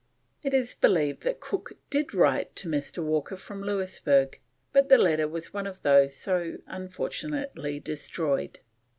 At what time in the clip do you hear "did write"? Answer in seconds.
1.91-2.55